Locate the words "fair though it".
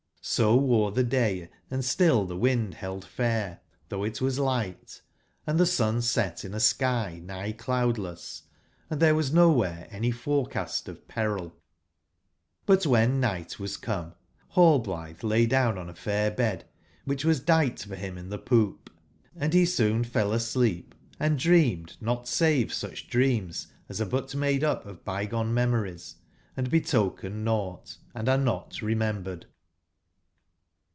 3.03-4.21